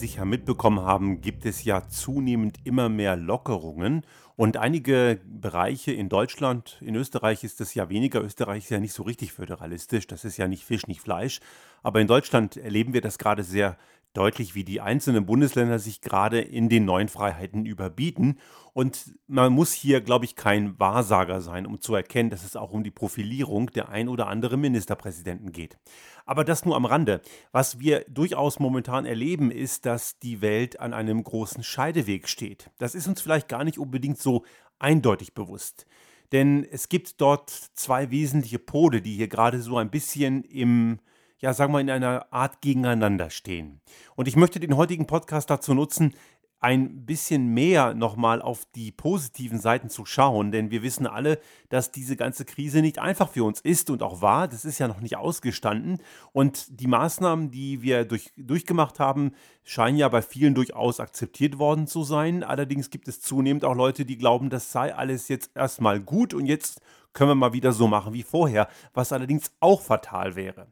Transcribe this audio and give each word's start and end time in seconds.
sicher 0.00 0.24
mitbekommen 0.24 0.80
haben, 0.80 1.20
gibt 1.20 1.46
es 1.46 1.62
ja 1.64 1.86
zunehmend 1.88 2.58
immer 2.64 2.88
mehr 2.88 3.16
Lockerungen. 3.16 4.04
Und 4.34 4.56
einige 4.56 5.20
Bereiche 5.24 5.92
in 5.92 6.08
Deutschland, 6.08 6.78
in 6.80 6.96
Österreich 6.96 7.44
ist 7.44 7.60
das 7.60 7.74
ja 7.74 7.88
weniger. 7.90 8.22
Österreich 8.22 8.64
ist 8.64 8.70
ja 8.70 8.80
nicht 8.80 8.94
so 8.94 9.02
richtig 9.02 9.32
föderalistisch. 9.32 10.06
Das 10.06 10.24
ist 10.24 10.38
ja 10.38 10.48
nicht 10.48 10.64
Fisch, 10.64 10.86
nicht 10.86 11.02
Fleisch. 11.02 11.40
Aber 11.82 12.00
in 12.00 12.06
Deutschland 12.06 12.56
erleben 12.56 12.92
wir 12.94 13.02
das 13.02 13.18
gerade 13.18 13.44
sehr 13.44 13.76
deutlich, 14.12 14.54
wie 14.54 14.64
die 14.64 14.80
einzelnen 14.80 15.26
Bundesländer 15.26 15.78
sich 15.78 16.00
gerade 16.00 16.40
in 16.40 16.68
den 16.68 16.84
neuen 16.84 17.08
Freiheiten 17.08 17.64
überbieten. 17.64 18.38
Und 18.72 19.14
man 19.26 19.52
muss 19.52 19.72
hier, 19.72 20.00
glaube 20.00 20.24
ich, 20.24 20.36
kein 20.36 20.78
Wahrsager 20.78 21.40
sein, 21.40 21.66
um 21.66 21.80
zu 21.80 21.94
erkennen, 21.94 22.30
dass 22.30 22.44
es 22.44 22.56
auch 22.56 22.72
um 22.72 22.82
die 22.82 22.90
Profilierung 22.90 23.70
der 23.70 23.88
ein 23.88 24.08
oder 24.08 24.26
andere 24.26 24.56
Ministerpräsidenten 24.56 25.52
geht. 25.52 25.78
Aber 26.26 26.44
das 26.44 26.64
nur 26.64 26.76
am 26.76 26.84
Rande. 26.84 27.20
Was 27.52 27.78
wir 27.78 28.04
durchaus 28.08 28.58
momentan 28.58 29.06
erleben, 29.06 29.50
ist, 29.50 29.86
dass 29.86 30.18
die 30.18 30.40
Welt 30.40 30.80
an 30.80 30.92
einem 30.92 31.22
großen 31.22 31.62
Scheideweg 31.62 32.28
steht. 32.28 32.70
Das 32.78 32.94
ist 32.94 33.06
uns 33.06 33.20
vielleicht 33.20 33.48
gar 33.48 33.64
nicht 33.64 33.78
unbedingt 33.78 34.18
so 34.18 34.44
eindeutig 34.78 35.34
bewusst. 35.34 35.86
Denn 36.32 36.64
es 36.70 36.88
gibt 36.88 37.20
dort 37.20 37.50
zwei 37.50 38.10
wesentliche 38.10 38.58
Pole, 38.58 39.02
die 39.02 39.16
hier 39.16 39.28
gerade 39.28 39.60
so 39.60 39.76
ein 39.78 39.90
bisschen 39.90 40.44
im 40.44 41.00
ja, 41.40 41.54
sagen 41.54 41.72
wir, 41.72 41.80
in 41.80 41.90
einer 41.90 42.26
Art 42.30 42.60
gegeneinander 42.60 43.30
stehen. 43.30 43.80
Und 44.14 44.28
ich 44.28 44.36
möchte 44.36 44.60
den 44.60 44.76
heutigen 44.76 45.06
Podcast 45.06 45.50
dazu 45.50 45.74
nutzen, 45.74 46.14
ein 46.62 47.06
bisschen 47.06 47.54
mehr 47.54 47.94
nochmal 47.94 48.42
auf 48.42 48.66
die 48.74 48.92
positiven 48.92 49.58
Seiten 49.58 49.88
zu 49.88 50.04
schauen, 50.04 50.52
denn 50.52 50.70
wir 50.70 50.82
wissen 50.82 51.06
alle, 51.06 51.40
dass 51.70 51.90
diese 51.90 52.16
ganze 52.16 52.44
Krise 52.44 52.82
nicht 52.82 52.98
einfach 52.98 53.30
für 53.30 53.44
uns 53.44 53.62
ist 53.62 53.88
und 53.88 54.02
auch 54.02 54.20
war. 54.20 54.46
Das 54.46 54.66
ist 54.66 54.78
ja 54.78 54.86
noch 54.86 55.00
nicht 55.00 55.16
ausgestanden. 55.16 56.02
Und 56.32 56.78
die 56.78 56.86
Maßnahmen, 56.86 57.50
die 57.50 57.80
wir 57.80 58.04
durch, 58.04 58.30
durchgemacht 58.36 59.00
haben, 59.00 59.32
scheinen 59.64 59.96
ja 59.96 60.08
bei 60.10 60.20
vielen 60.20 60.54
durchaus 60.54 61.00
akzeptiert 61.00 61.58
worden 61.58 61.86
zu 61.86 62.04
sein. 62.04 62.44
Allerdings 62.44 62.90
gibt 62.90 63.08
es 63.08 63.22
zunehmend 63.22 63.64
auch 63.64 63.74
Leute, 63.74 64.04
die 64.04 64.18
glauben, 64.18 64.50
das 64.50 64.70
sei 64.70 64.94
alles 64.94 65.28
jetzt 65.28 65.52
erstmal 65.54 65.98
gut 65.98 66.34
und 66.34 66.44
jetzt 66.44 66.82
können 67.14 67.30
wir 67.30 67.34
mal 67.36 67.54
wieder 67.54 67.72
so 67.72 67.88
machen 67.88 68.12
wie 68.12 68.22
vorher, 68.22 68.68
was 68.92 69.12
allerdings 69.12 69.50
auch 69.60 69.80
fatal 69.80 70.36
wäre. 70.36 70.66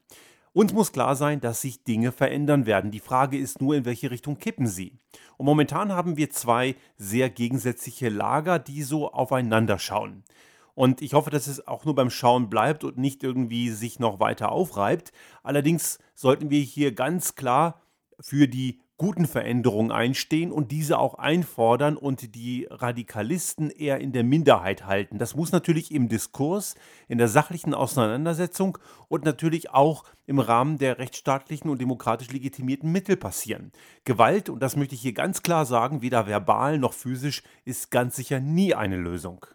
Uns 0.53 0.73
muss 0.73 0.93
klar 0.93 1.17
sein, 1.17 1.41
dass 1.41 1.61
sich 1.61 1.85
Dinge 1.85 2.13
verändern 2.13 2.67
werden. 2.67 2.91
Die 2.91 3.01
Frage 3.01 3.39
ist 3.39 3.61
nur, 3.61 3.77
in 3.77 3.85
welche 3.85 4.11
Richtung 4.11 4.39
kippen 4.39 4.67
sie. 4.67 4.99
Und 5.37 5.47
momentan 5.47 5.93
haben 5.93 6.17
wir 6.17 6.31
zwei 6.31 6.75
sehr 6.97 7.31
gegensätzliche 7.31 8.09
Lager, 8.09 8.59
die 8.59 8.83
so 8.83 9.13
aufeinander 9.13 9.79
schauen. 9.79 10.25
Und 10.75 11.03
ich 11.03 11.15
hoffe, 11.15 11.31
dass 11.31 11.49
es 11.49 11.67
auch 11.67 11.85
nur 11.85 11.95
beim 11.95 12.11
Schauen 12.11 12.49
bleibt 12.49 12.85
und 12.85 12.99
nicht 12.99 13.25
irgendwie 13.25 13.71
sich 13.71 13.99
noch 13.99 14.21
weiter 14.21 14.53
aufreibt. 14.53 15.13
Allerdings 15.43 15.99
sollten 16.15 16.51
wir 16.51 16.61
hier 16.61 16.93
ganz 16.95 17.35
klar 17.35 17.83
für 18.21 18.47
die 18.47 18.81
guten 18.99 19.27
Veränderungen 19.27 19.93
einstehen 19.93 20.51
und 20.51 20.73
diese 20.73 20.99
auch 20.99 21.15
einfordern 21.15 21.97
und 21.97 22.35
die 22.35 22.67
Radikalisten 22.69 23.71
eher 23.71 24.01
in 24.01 24.13
der 24.13 24.25
Minderheit 24.25 24.87
halten. 24.87 25.19
Das 25.19 25.37
muss 25.37 25.53
natürlich 25.53 25.93
im 25.95 26.09
Diskurs, 26.09 26.75
in 27.07 27.17
der 27.17 27.29
sachlichen 27.29 27.75
Auseinandersetzung 27.75 28.77
und 29.09 29.25
natürlich 29.25 29.71
auch 29.71 30.05
im 30.27 30.41
Rahmen 30.41 30.79
der 30.79 30.99
rechtsstaatlichen 30.99 31.71
und 31.71 31.81
demokratisch 31.81 32.31
legitimierten 32.33 32.91
Mittel 32.91 33.17
passieren. 33.17 33.71
Gewalt, 34.05 34.51
und 34.51 34.61
das 34.61 34.77
möchte 34.77 34.97
ich 34.97 35.01
hier 35.01 35.15
ganz 35.15 35.43
klar 35.43 35.65
sagen, 35.65 36.03
weder 36.03 36.27
verbal 36.27 36.79
noch 36.79 36.93
physisch, 36.93 37.45
ist 37.65 37.93
ganz 37.93 38.17
sicher 38.17 38.41
nie 38.41 38.75
eine 38.75 38.97
Lösung. 38.97 39.47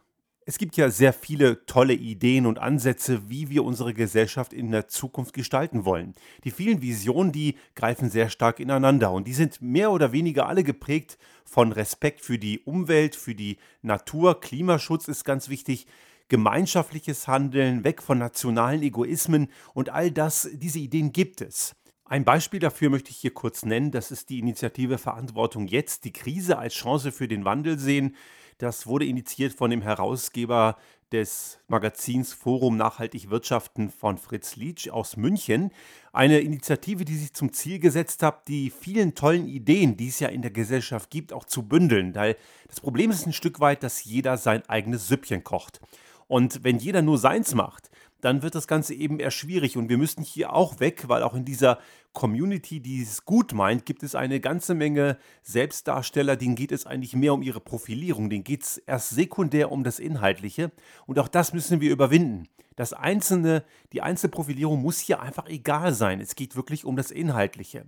Es 0.45 0.57
gibt 0.57 0.75
ja 0.75 0.89
sehr 0.89 1.13
viele 1.13 1.65
tolle 1.65 1.93
Ideen 1.93 2.45
und 2.45 2.59
Ansätze, 2.59 3.29
wie 3.29 3.49
wir 3.49 3.63
unsere 3.63 3.93
Gesellschaft 3.93 4.51
in 4.51 4.71
der 4.71 4.89
Zukunft 4.89 5.33
gestalten 5.33 5.85
wollen. 5.85 6.15
Die 6.43 6.51
vielen 6.51 6.81
Visionen, 6.81 7.31
die 7.31 7.55
greifen 7.75 8.09
sehr 8.09 8.29
stark 8.29 8.59
ineinander 8.59 9.11
und 9.13 9.25
die 9.25 9.33
sind 9.33 9.61
mehr 9.61 9.91
oder 9.91 10.11
weniger 10.11 10.47
alle 10.47 10.65
geprägt 10.65 11.17
von 11.45 11.71
Respekt 11.71 12.19
für 12.19 12.37
die 12.37 12.59
Umwelt, 12.59 13.15
für 13.15 13.35
die 13.35 13.57
Natur, 13.81 14.41
Klimaschutz 14.41 15.07
ist 15.07 15.23
ganz 15.23 15.47
wichtig, 15.47 15.87
gemeinschaftliches 16.27 17.27
Handeln, 17.27 17.85
weg 17.85 18.01
von 18.01 18.17
nationalen 18.17 18.81
Egoismen 18.81 19.47
und 19.73 19.91
all 19.91 20.11
das, 20.11 20.49
diese 20.53 20.79
Ideen 20.79 21.13
gibt 21.13 21.39
es. 21.39 21.73
Ein 22.05 22.25
Beispiel 22.25 22.59
dafür 22.59 22.89
möchte 22.89 23.11
ich 23.11 23.17
hier 23.17 23.33
kurz 23.33 23.63
nennen, 23.63 23.91
das 23.91 24.11
ist 24.11 24.29
die 24.29 24.39
Initiative 24.39 24.97
Verantwortung 24.97 25.67
jetzt, 25.67 26.03
die 26.03 26.11
Krise 26.11 26.57
als 26.57 26.73
Chance 26.73 27.13
für 27.13 27.29
den 27.29 27.45
Wandel 27.45 27.79
sehen. 27.79 28.15
Das 28.57 28.87
wurde 28.87 29.05
initiiert 29.05 29.53
von 29.53 29.69
dem 29.69 29.81
Herausgeber 29.81 30.77
des 31.11 31.59
Magazins 31.67 32.33
Forum 32.33 32.75
Nachhaltig 32.75 33.29
Wirtschaften 33.29 33.91
von 33.91 34.17
Fritz 34.17 34.55
Lietsch 34.55 34.89
aus 34.89 35.15
München. 35.15 35.71
Eine 36.11 36.39
Initiative, 36.39 37.05
die 37.05 37.15
sich 37.15 37.33
zum 37.33 37.53
Ziel 37.53 37.79
gesetzt 37.79 38.23
hat, 38.23 38.47
die 38.47 38.71
vielen 38.71 39.13
tollen 39.13 39.47
Ideen, 39.47 39.95
die 39.95 40.07
es 40.07 40.19
ja 40.19 40.29
in 40.29 40.41
der 40.41 40.51
Gesellschaft 40.51 41.11
gibt, 41.11 41.31
auch 41.31 41.45
zu 41.45 41.63
bündeln. 41.63 42.15
Weil 42.15 42.35
das 42.67 42.81
Problem 42.81 43.11
ist 43.11 43.27
ein 43.27 43.33
Stück 43.33 43.59
weit, 43.59 43.83
dass 43.83 44.03
jeder 44.03 44.37
sein 44.37 44.67
eigenes 44.67 45.07
Süppchen 45.07 45.43
kocht. 45.43 45.79
Und 46.27 46.63
wenn 46.63 46.79
jeder 46.79 47.03
nur 47.03 47.19
seins 47.19 47.53
macht, 47.53 47.91
dann 48.23 48.41
wird 48.41 48.55
das 48.55 48.67
Ganze 48.67 48.93
eben 48.93 49.19
eher 49.19 49.31
schwierig. 49.31 49.75
Und 49.75 49.89
wir 49.89 49.97
müssten 49.97 50.23
hier 50.23 50.53
auch 50.53 50.79
weg, 50.79 51.05
weil 51.07 51.23
auch 51.23 51.33
in 51.33 51.45
dieser 51.45 51.79
Community, 52.13 52.79
die 52.79 53.01
es 53.01 53.25
gut 53.25 53.53
meint, 53.53 53.85
gibt 53.85 54.03
es 54.03 54.15
eine 54.15 54.39
ganze 54.39 54.75
Menge 54.75 55.17
Selbstdarsteller, 55.41 56.35
denen 56.35 56.55
geht 56.55 56.71
es 56.71 56.85
eigentlich 56.85 57.15
mehr 57.15 57.33
um 57.33 57.41
ihre 57.41 57.59
Profilierung, 57.59 58.29
denen 58.29 58.43
geht 58.43 58.63
es 58.63 58.77
erst 58.77 59.09
sekundär 59.09 59.71
um 59.71 59.83
das 59.83 59.99
Inhaltliche. 59.99 60.71
Und 61.05 61.19
auch 61.19 61.27
das 61.27 61.53
müssen 61.53 61.81
wir 61.81 61.91
überwinden. 61.91 62.47
Das 62.75 62.93
Einzelne, 62.93 63.63
die 63.91 64.01
Einzelprofilierung 64.01 64.81
muss 64.81 64.99
hier 64.99 65.21
einfach 65.21 65.47
egal 65.47 65.93
sein. 65.93 66.21
Es 66.21 66.35
geht 66.35 66.55
wirklich 66.55 66.85
um 66.85 66.95
das 66.95 67.11
Inhaltliche. 67.11 67.85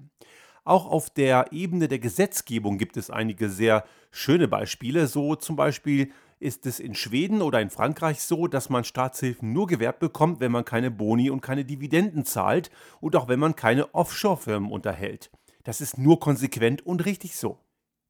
Auch 0.66 0.88
auf 0.88 1.12
der 1.12 1.52
Ebene 1.52 1.88
der 1.88 2.00
Gesetzgebung 2.00 2.78
gibt 2.80 2.98
es 2.98 3.12
einige 3.12 3.50
sehr 3.50 3.86
schöne 4.12 4.48
Beispiele. 4.48 5.06
So 5.08 5.36
zum 5.36 5.56
Beispiel 5.56 6.12
ist 6.46 6.68
es 6.68 6.80
in 6.80 6.94
Schweden 6.94 7.42
oder 7.42 7.60
in 7.60 7.72
Frankreich 7.72 8.22
so, 8.22 8.46
dass 8.46 8.70
man 8.70 8.84
Staatshilfen 8.84 9.52
nur 9.52 9.66
gewährt 9.66 9.98
bekommt, 9.98 10.40
wenn 10.40 10.52
man 10.52 10.64
keine 10.64 10.92
Boni 10.92 11.32
und 11.32 11.42
keine 11.42 11.66
Dividenden 11.66 12.24
zahlt 12.24 12.70
und 13.02 13.16
auch 13.16 13.28
wenn 13.28 13.40
man 13.40 13.56
keine 13.56 13.96
Offshore-Firmen 13.96 14.72
unterhält. 14.72 15.32
Das 15.64 15.82
ist 15.82 15.98
nur 15.98 16.20
konsequent 16.20 16.86
und 16.86 17.04
richtig 17.06 17.36
so. 17.36 17.58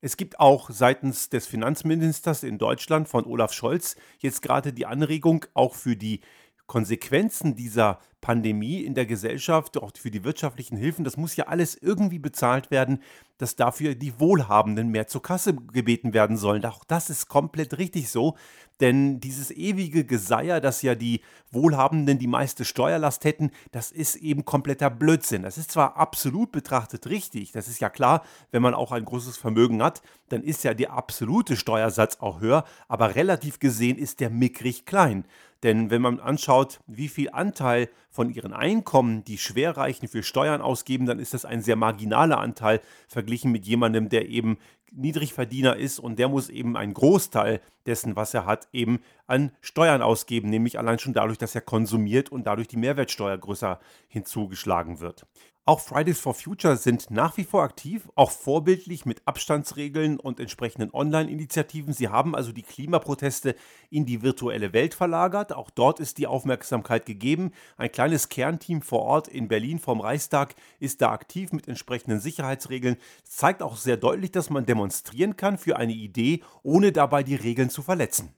Es 0.02 0.18
gibt 0.18 0.42
auch 0.42 0.70
seitens 0.70 1.30
des 1.30 1.48
Finanzministers 1.48 2.44
in 2.44 2.58
Deutschland 2.58 3.08
von 3.08 3.26
Olaf 3.26 3.54
Scholz 3.54 3.96
jetzt 4.20 4.42
gerade 4.42 4.74
die 4.74 4.86
Anregung, 4.86 5.46
auch 5.54 5.74
für 5.74 5.96
die 5.96 6.20
Konsequenzen 6.68 7.56
dieser 7.56 8.00
Pandemie 8.26 8.82
in 8.82 8.96
der 8.96 9.06
Gesellschaft, 9.06 9.78
auch 9.78 9.92
für 9.96 10.10
die 10.10 10.24
wirtschaftlichen 10.24 10.78
Hilfen, 10.78 11.06
das 11.06 11.16
muss 11.16 11.36
ja 11.36 11.46
alles 11.46 11.76
irgendwie 11.76 12.18
bezahlt 12.18 12.72
werden, 12.72 13.04
dass 13.38 13.56
dafür 13.56 13.94
die 13.94 14.20
Wohlhabenden 14.20 14.90
mehr 14.90 15.06
zur 15.06 15.22
Kasse 15.22 15.54
gebeten 15.54 16.16
werden 16.16 16.36
sollen. 16.36 16.66
Auch 16.66 16.84
das 16.86 17.12
ist 17.12 17.28
komplett 17.28 17.78
richtig 17.78 18.10
so, 18.10 18.36
denn 18.80 19.20
dieses 19.20 19.52
ewige 19.52 20.06
Geseier, 20.06 20.60
dass 20.60 20.82
ja 20.82 20.96
die 20.96 21.22
Wohlhabenden 21.52 22.18
die 22.18 22.26
meiste 22.26 22.66
Steuerlast 22.66 23.26
hätten, 23.26 23.52
das 23.72 23.92
ist 23.92 24.16
eben 24.16 24.44
kompletter 24.44 24.90
Blödsinn. 24.90 25.44
Das 25.44 25.60
ist 25.60 25.70
zwar 25.70 25.96
absolut 25.96 26.52
betrachtet 26.52 27.06
richtig, 27.06 27.52
das 27.52 27.68
ist 27.68 27.80
ja 27.80 27.90
klar, 27.92 28.24
wenn 28.50 28.64
man 28.64 28.74
auch 28.74 28.92
ein 28.92 29.06
großes 29.06 29.38
Vermögen 29.38 29.84
hat, 29.84 30.02
dann 30.30 30.42
ist 30.42 30.64
ja 30.64 30.74
der 30.74 30.94
absolute 30.94 31.58
Steuersatz 31.58 32.18
auch 32.22 32.42
höher, 32.42 32.66
aber 32.88 33.14
relativ 33.14 33.60
gesehen 33.60 34.00
ist 34.00 34.20
der 34.20 34.32
mickrig 34.32 34.86
klein. 34.88 35.26
Denn 35.64 35.90
wenn 35.90 36.02
man 36.02 36.20
anschaut, 36.20 36.80
wie 36.86 37.08
viel 37.08 37.30
Anteil 37.32 37.90
von 38.16 38.30
ihren 38.30 38.54
Einkommen 38.54 39.26
die 39.26 39.38
Schwerreichen 39.38 40.08
für 40.08 40.24
Steuern 40.24 40.62
ausgeben, 40.62 41.06
dann 41.06 41.20
ist 41.20 41.34
das 41.34 41.44
ein 41.44 41.62
sehr 41.62 41.76
marginaler 41.76 42.40
Anteil 42.40 42.80
verglichen 43.10 43.52
mit 43.52 43.66
jemandem, 43.66 44.08
der 44.08 44.30
eben 44.30 44.58
Niedrigverdiener 44.96 45.76
ist 45.76 46.00
und 46.00 46.20
der 46.20 46.30
muss 46.30 46.50
eben 46.50 46.78
einen 46.78 46.94
Großteil 46.94 47.62
dessen, 47.86 48.16
was 48.16 48.34
er 48.34 48.46
hat, 48.46 48.68
eben 48.74 49.00
an 49.28 49.52
Steuern 49.62 50.02
ausgeben, 50.02 50.50
nämlich 50.50 50.80
allein 50.80 51.00
schon 51.00 51.14
dadurch, 51.14 51.38
dass 51.38 51.56
er 51.56 51.62
konsumiert 51.62 52.32
und 52.32 52.48
dadurch 52.48 52.68
die 52.68 52.78
Mehrwertsteuer 52.78 53.38
größer 53.38 53.80
hinzugeschlagen 54.08 55.00
wird. 55.00 55.26
Auch 55.68 55.80
Fridays 55.80 56.20
for 56.20 56.36
Future 56.36 56.78
sind 56.78 57.10
nach 57.10 57.38
wie 57.38 57.44
vor 57.44 57.64
aktiv, 57.64 58.08
auch 58.14 58.30
vorbildlich 58.30 59.08
mit 59.08 59.24
Abstandsregeln 59.26 60.20
und 60.20 60.40
entsprechenden 60.40 60.94
Online-Initiativen. 60.94 61.92
Sie 61.92 62.08
haben 62.08 62.36
also 62.36 62.52
die 62.52 62.62
Klimaproteste 62.62 63.56
in 63.90 64.06
die 64.06 64.22
virtuelle 64.22 64.74
Welt 64.74 64.94
verlagert. 64.94 65.54
Auch 65.54 65.72
dort 65.72 66.00
ist 66.00 66.20
die 66.20 66.28
Aufmerksamkeit 66.28 67.08
gegeben. 67.08 67.52
Ein 67.78 67.92
kleines 67.92 68.30
Kernteam 68.30 68.84
vor 68.84 69.02
Ort 69.02 69.28
in 69.28 69.48
Berlin 69.48 69.80
vom 69.80 70.02
Reichstag 70.02 70.54
ist 70.80 71.02
da 71.02 71.10
aktiv 71.10 71.52
mit 71.52 71.68
entsprechenden 71.68 72.20
Sicherheitsregeln. 72.20 72.98
Das 73.24 73.38
zeigt 73.38 73.64
auch 73.64 73.76
sehr 73.76 73.98
deutlich, 73.98 74.32
dass 74.32 74.52
man 74.52 74.68
demonstrieren 74.86 75.36
kann 75.36 75.58
für 75.58 75.78
eine 75.78 75.94
Idee, 75.94 76.44
ohne 76.62 76.92
dabei 76.92 77.24
die 77.24 77.36
Regeln 77.36 77.70
zu 77.70 77.82
verletzen. 77.82 78.36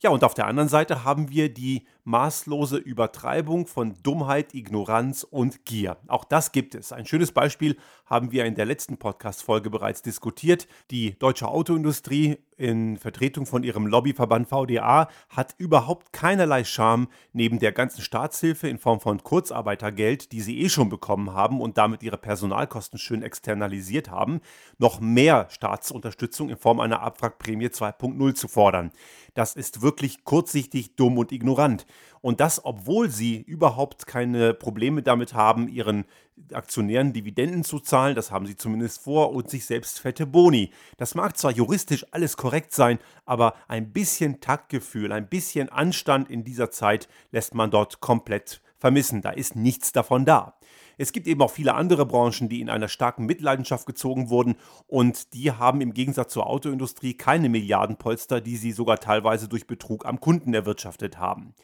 Ja, 0.00 0.10
und 0.10 0.22
auf 0.22 0.34
der 0.34 0.46
anderen 0.46 0.68
Seite 0.68 1.04
haben 1.04 1.30
wir 1.30 1.52
die 1.52 1.86
maßlose 2.08 2.78
Übertreibung 2.78 3.66
von 3.66 3.94
Dummheit, 4.02 4.54
Ignoranz 4.54 5.24
und 5.24 5.66
Gier. 5.66 5.98
Auch 6.06 6.24
das 6.24 6.52
gibt 6.52 6.74
es. 6.74 6.90
Ein 6.90 7.04
schönes 7.04 7.32
Beispiel 7.32 7.76
haben 8.06 8.32
wir 8.32 8.46
in 8.46 8.54
der 8.54 8.64
letzten 8.64 8.96
Podcast-Folge 8.96 9.68
bereits 9.68 10.00
diskutiert. 10.00 10.66
Die 10.90 11.18
deutsche 11.18 11.48
Autoindustrie 11.48 12.38
in 12.56 12.96
Vertretung 12.96 13.44
von 13.44 13.62
ihrem 13.62 13.86
Lobbyverband 13.86 14.48
VDA 14.48 15.08
hat 15.28 15.54
überhaupt 15.58 16.12
keinerlei 16.12 16.64
Scham, 16.64 17.08
neben 17.32 17.58
der 17.58 17.72
ganzen 17.72 18.00
Staatshilfe 18.00 18.68
in 18.68 18.78
Form 18.78 19.00
von 19.00 19.22
Kurzarbeitergeld, 19.22 20.32
die 20.32 20.40
sie 20.40 20.60
eh 20.60 20.70
schon 20.70 20.88
bekommen 20.88 21.34
haben 21.34 21.60
und 21.60 21.76
damit 21.76 22.02
ihre 22.02 22.18
Personalkosten 22.18 22.98
schön 22.98 23.22
externalisiert 23.22 24.10
haben, 24.10 24.40
noch 24.78 24.98
mehr 24.98 25.46
Staatsunterstützung 25.50 26.48
in 26.48 26.56
Form 26.56 26.80
einer 26.80 27.02
Abwrackprämie 27.02 27.66
2.0 27.66 28.34
zu 28.34 28.48
fordern. 28.48 28.92
Das 29.34 29.54
ist 29.54 29.82
wirklich 29.82 30.24
kurzsichtig, 30.24 30.96
dumm 30.96 31.18
und 31.18 31.30
ignorant. 31.30 31.86
Und 32.20 32.40
das, 32.40 32.64
obwohl 32.64 33.10
sie 33.10 33.40
überhaupt 33.40 34.06
keine 34.06 34.54
Probleme 34.54 35.02
damit 35.02 35.34
haben, 35.34 35.68
ihren 35.68 36.04
Aktionären 36.52 37.12
Dividenden 37.12 37.64
zu 37.64 37.80
zahlen, 37.80 38.14
das 38.14 38.30
haben 38.30 38.46
sie 38.46 38.56
zumindest 38.56 39.02
vor, 39.02 39.32
und 39.32 39.50
sich 39.50 39.66
selbst 39.66 40.00
fette 40.00 40.26
Boni. 40.26 40.70
Das 40.96 41.14
mag 41.14 41.36
zwar 41.36 41.50
juristisch 41.50 42.06
alles 42.12 42.36
korrekt 42.36 42.72
sein, 42.72 42.98
aber 43.24 43.54
ein 43.66 43.92
bisschen 43.92 44.40
Taktgefühl, 44.40 45.12
ein 45.12 45.28
bisschen 45.28 45.68
Anstand 45.68 46.30
in 46.30 46.44
dieser 46.44 46.70
Zeit 46.70 47.08
lässt 47.32 47.54
man 47.54 47.70
dort 47.70 48.00
komplett 48.00 48.60
vermissen. 48.78 49.22
Da 49.22 49.30
ist 49.30 49.56
nichts 49.56 49.92
davon 49.92 50.24
da. 50.24 50.58
Es 50.96 51.12
gibt 51.12 51.28
eben 51.28 51.40
auch 51.42 51.50
viele 51.50 51.74
andere 51.74 52.06
Branchen, 52.06 52.48
die 52.48 52.60
in 52.60 52.68
einer 52.68 52.88
starken 52.88 53.24
Mitleidenschaft 53.24 53.86
gezogen 53.86 54.30
wurden 54.30 54.56
und 54.88 55.32
die 55.32 55.52
haben 55.52 55.80
im 55.80 55.94
Gegensatz 55.94 56.32
zur 56.32 56.48
Autoindustrie 56.48 57.14
keine 57.14 57.48
Milliardenpolster, 57.48 58.40
die 58.40 58.56
sie 58.56 58.72
sogar 58.72 58.98
teilweise 58.98 59.48
durch 59.48 59.68
Betrug 59.68 60.06
am 60.06 60.20
Kunden 60.20 60.54
erwirtschaftet 60.54 61.18
haben. 61.18 61.54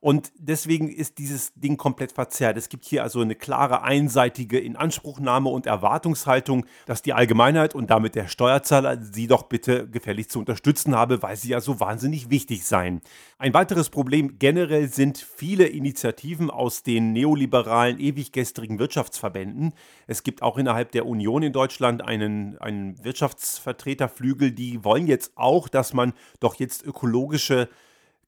Und 0.00 0.32
deswegen 0.38 0.88
ist 0.88 1.18
dieses 1.18 1.52
Ding 1.54 1.76
komplett 1.76 2.12
verzerrt. 2.12 2.56
Es 2.56 2.70
gibt 2.70 2.86
hier 2.86 3.02
also 3.02 3.20
eine 3.20 3.34
klare 3.34 3.82
einseitige 3.82 4.58
Inanspruchnahme 4.58 5.50
und 5.50 5.66
Erwartungshaltung, 5.66 6.64
dass 6.86 7.02
die 7.02 7.12
Allgemeinheit 7.12 7.74
und 7.74 7.90
damit 7.90 8.14
der 8.14 8.26
Steuerzahler 8.26 8.98
sie 9.02 9.26
doch 9.26 9.42
bitte 9.42 9.86
gefällig 9.88 10.30
zu 10.30 10.38
unterstützen 10.38 10.96
habe, 10.96 11.22
weil 11.22 11.36
sie 11.36 11.50
ja 11.50 11.60
so 11.60 11.80
wahnsinnig 11.80 12.30
wichtig 12.30 12.64
seien. 12.64 13.02
Ein 13.36 13.52
weiteres 13.52 13.90
Problem 13.90 14.38
generell 14.38 14.88
sind 14.88 15.18
viele 15.18 15.66
Initiativen 15.66 16.50
aus 16.50 16.82
den 16.82 17.12
neoliberalen, 17.12 18.00
ewiggestrigen 18.00 18.78
Wirtschaftsverbänden. 18.78 19.74
Es 20.06 20.22
gibt 20.22 20.40
auch 20.40 20.56
innerhalb 20.56 20.92
der 20.92 21.04
Union 21.04 21.42
in 21.42 21.52
Deutschland 21.52 22.02
einen, 22.02 22.56
einen 22.56 23.04
Wirtschaftsvertreterflügel, 23.04 24.52
die 24.52 24.82
wollen 24.82 25.06
jetzt 25.06 25.32
auch, 25.34 25.68
dass 25.68 25.92
man 25.92 26.14
doch 26.40 26.54
jetzt 26.54 26.86
ökologische 26.86 27.68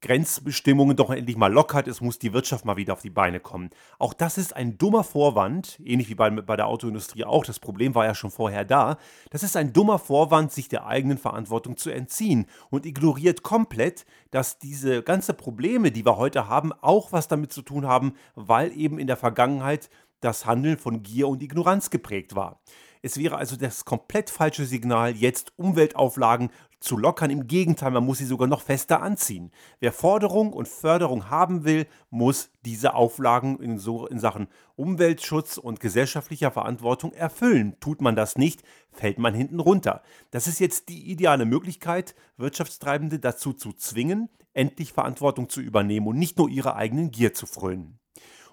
Grenzbestimmungen 0.03 0.97
doch 0.97 1.11
endlich 1.11 1.37
mal 1.37 1.53
lockert, 1.53 1.87
es 1.87 2.01
muss 2.01 2.19
die 2.19 2.33
Wirtschaft 2.33 2.65
mal 2.65 2.77
wieder 2.77 2.93
auf 2.93 3.03
die 3.03 3.11
Beine 3.11 3.41
kommen. 3.41 3.71
Auch 3.99 4.13
das 4.13 4.37
ist 4.37 4.55
ein 4.55 4.77
dummer 4.77 5.05
Vorwand, 5.05 5.81
ähnlich 5.83 6.09
wie 6.09 6.17
bei, 6.17 6.29
bei 6.29 6.57
der 6.57 6.67
Autoindustrie 6.67 7.25
auch, 7.25 7.45
das 7.45 7.61
Problem 7.61 7.95
war 7.95 8.05
ja 8.05 8.15
schon 8.15 8.33
vorher 8.33 8.65
da. 8.65 8.99
Das 9.31 9.45
ist 9.45 9.57
ein 9.57 9.73
dummer 9.73 10.01
Vorwand, 10.01 10.53
sich 10.53 10.69
der 10.69 10.87
eigenen 10.87 11.19
Verantwortung 11.19 11.77
zu 11.77 11.91
entziehen 11.91 12.47
und 12.69 12.85
ignoriert 12.85 13.43
komplett, 13.43 14.05
dass 14.33 14.59
diese 14.59 15.03
ganzen 15.03 15.37
Probleme, 15.37 15.93
die 15.93 16.05
wir 16.05 16.17
heute 16.17 16.49
haben, 16.49 16.73
auch 16.73 17.13
was 17.13 17.29
damit 17.29 17.53
zu 17.53 17.63
tun 17.63 17.87
haben, 17.87 18.15
weil 18.35 18.77
eben 18.77 18.99
in 18.99 19.07
der 19.07 19.17
Vergangenheit 19.17 19.89
das 20.21 20.47
Handeln 20.47 20.79
von 20.79 21.03
Gier 21.03 21.29
und 21.29 21.43
Ignoranz 21.43 21.91
geprägt 21.91 22.35
war. 22.35 22.61
Es 23.03 23.19
wäre 23.19 23.37
also 23.37 23.57
das 23.57 23.85
komplett 23.85 24.31
falsche 24.31 24.65
Signal, 24.65 25.17
jetzt 25.17 25.53
Umweltauflagen 25.57 26.51
zu 26.83 26.97
lockern. 26.97 27.31
Im 27.31 27.47
Gegenteil, 27.47 27.91
man 27.91 28.05
muss 28.05 28.19
sie 28.19 28.27
sogar 28.27 28.49
noch 28.49 28.61
fester 28.61 29.03
anziehen. 29.03 29.51
Wer 29.81 29.93
Forderung 29.93 30.53
und 30.53 30.69
Förderung 30.69 31.31
haben 31.31 31.65
will, 31.65 31.87
muss 32.11 32.51
diese 32.65 32.95
Auflagen 32.95 33.59
in, 33.61 33.79
so, 33.79 34.07
in 34.07 34.19
Sachen 34.19 34.49
Umweltschutz 34.77 35.59
und 35.59 35.81
gesellschaftlicher 35.81 36.51
Verantwortung 36.51 37.13
erfüllen. 37.13 37.77
Tut 37.81 38.01
man 38.01 38.17
das 38.17 38.37
nicht, 38.37 38.63
fällt 38.91 39.19
man 39.19 39.35
hinten 39.35 39.61
runter. 39.61 40.03
Das 40.31 40.47
ist 40.47 40.61
jetzt 40.61 40.89
die 40.89 41.11
ideale 41.11 41.45
Möglichkeit, 41.45 42.15
Wirtschaftstreibende 42.37 43.19
dazu 43.19 43.53
zu 43.53 43.73
zwingen, 43.73 44.29
endlich 44.53 44.93
Verantwortung 44.93 45.49
zu 45.49 45.61
übernehmen 45.61 46.07
und 46.07 46.19
nicht 46.19 46.39
nur 46.39 46.49
ihre 46.49 46.77
eigenen 46.77 47.11
Gier 47.11 47.33
zu 47.33 47.47
frönen. 47.47 47.99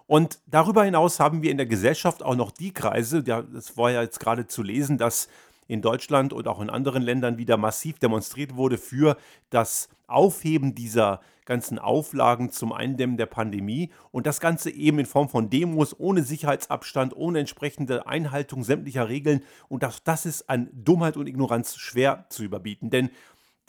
Und 0.10 0.40
darüber 0.48 0.84
hinaus 0.84 1.20
haben 1.20 1.44
wir 1.44 1.52
in 1.52 1.58
der 1.58 1.68
Gesellschaft 1.68 2.24
auch 2.24 2.36
noch 2.36 2.50
die 2.50 2.74
Kreise, 2.74 3.22
das 3.22 3.78
war 3.78 3.92
ja 3.92 4.02
jetzt 4.02 4.20
gerade 4.20 4.48
zu 4.48 4.64
lesen, 4.64 4.98
dass 4.98 5.28
in 5.70 5.82
Deutschland 5.82 6.34
und 6.34 6.48
auch 6.48 6.60
in 6.60 6.70
anderen 6.70 7.04
Ländern 7.04 7.38
wieder 7.38 7.56
massiv 7.56 8.00
demonstriert 8.00 8.56
wurde 8.56 8.78
für 8.78 9.16
das 9.52 9.88
Aufheben 10.08 10.74
dieser 10.74 11.22
ganzen 11.46 11.78
Auflagen 11.78 12.52
zum 12.52 12.74
Eindämmen 12.74 13.18
der 13.18 13.28
Pandemie 13.28 13.92
und 14.12 14.26
das 14.26 14.40
Ganze 14.40 14.72
eben 14.72 14.98
in 14.98 15.06
Form 15.06 15.30
von 15.30 15.50
Demos 15.52 15.96
ohne 16.00 16.24
Sicherheitsabstand, 16.24 17.16
ohne 17.16 17.40
entsprechende 17.40 18.08
Einhaltung 18.08 18.64
sämtlicher 18.64 19.10
Regeln 19.10 19.44
und 19.68 19.84
das, 19.84 20.04
das 20.04 20.26
ist 20.26 20.50
an 20.50 20.70
Dummheit 20.74 21.18
und 21.18 21.28
Ignoranz 21.28 21.78
schwer 21.78 22.26
zu 22.30 22.44
überbieten. 22.44 22.90
Denn 22.90 23.12